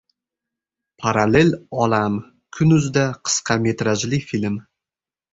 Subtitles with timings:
[1.01, 1.51] “Parallel
[1.83, 2.15] olam”-
[2.59, 4.57] Kun.uz'da qisqa metrajli film